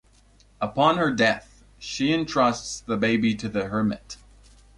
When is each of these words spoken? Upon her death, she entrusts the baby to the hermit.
Upon 0.59 0.97
her 0.97 1.11
death, 1.11 1.63
she 1.77 2.11
entrusts 2.11 2.79
the 2.81 2.97
baby 2.97 3.35
to 3.35 3.47
the 3.47 3.65
hermit. 3.65 4.17